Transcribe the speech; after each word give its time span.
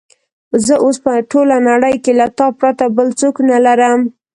زه 0.65 0.73
اوس 0.83 0.97
په 1.05 1.11
ټوله 1.31 1.57
نړۍ 1.69 1.95
کې 2.03 2.11
له 2.19 2.27
تا 2.37 2.47
پرته 2.59 2.85
بل 2.95 3.07
څوک 3.19 3.35
نه 3.49 3.57
لرم. 3.65 3.99